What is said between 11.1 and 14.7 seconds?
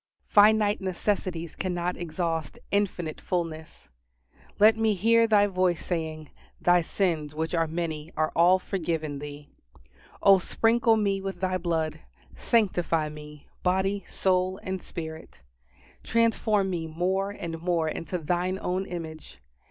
with Thy blood; sanctify me, body, soul,